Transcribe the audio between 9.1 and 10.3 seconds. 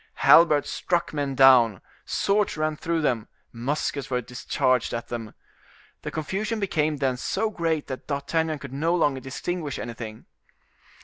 distinguish anything.